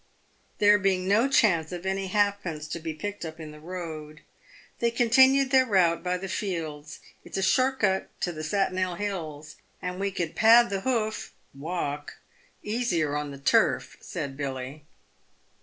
There 0.57 0.79
being 0.79 1.07
no 1.07 1.29
chance 1.29 1.71
of 1.71 1.85
any 1.85 2.07
halfpence 2.07 2.67
to 2.69 2.79
be 2.79 2.91
picked 2.91 3.23
up 3.23 3.39
in 3.39 3.51
the 3.51 3.59
road, 3.59 4.21
they 4.79 4.89
continued 4.89 5.51
their 5.51 5.67
route 5.67 6.01
by 6.01 6.17
the 6.17 6.27
fields." 6.27 7.01
It's 7.23 7.37
a 7.37 7.43
short 7.43 7.79
cut 7.81 8.09
to 8.21 8.31
the 8.31 8.41
Satnell 8.43 8.97
Hills, 8.97 9.57
and 9.79 9.99
we 9.99 10.09
can 10.09 10.33
pad 10.33 10.71
the 10.71 10.81
hoof 10.81 11.35
(walk) 11.53 12.15
easier 12.63 13.15
on 13.15 13.29
the 13.29 13.37
turf," 13.37 13.95
said 14.01 14.35
Billy. 14.35 14.85